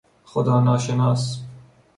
خدا 0.23 0.59
ناشناس 0.63 1.43